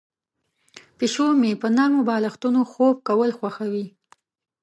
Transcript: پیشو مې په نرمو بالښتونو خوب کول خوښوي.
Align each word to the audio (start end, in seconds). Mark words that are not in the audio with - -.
پیشو 0.97 1.27
مې 1.41 1.51
په 1.61 1.67
نرمو 1.75 2.01
بالښتونو 2.07 2.61
خوب 2.71 2.95
کول 3.07 3.31
خوښوي. 3.37 3.85